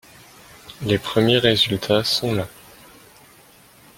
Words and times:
Les 0.81 0.97
premiers 0.97 1.37
résultats 1.37 2.03
sont 2.03 2.33
là. 2.33 2.47